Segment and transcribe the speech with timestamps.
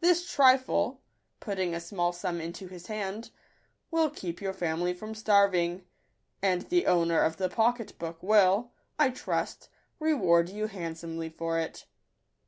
[0.00, 1.02] This trifle,"
[1.38, 3.30] putting a small sum into his hand,"
[3.92, 5.84] will keep your family from starving;
[6.42, 9.68] and the owner of the pocket book will, I trust,
[10.00, 11.86] re ward you handsomely for it."